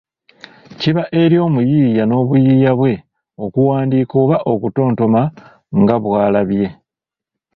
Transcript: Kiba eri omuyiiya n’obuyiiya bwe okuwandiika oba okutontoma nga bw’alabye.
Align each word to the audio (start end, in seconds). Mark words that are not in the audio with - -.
Kiba 0.79 1.03
eri 1.21 1.35
omuyiiya 1.45 2.03
n’obuyiiya 2.07 2.71
bwe 2.79 2.93
okuwandiika 3.45 4.13
oba 4.23 4.37
okutontoma 4.53 5.21
nga 5.79 5.95
bw’alabye. 6.03 6.67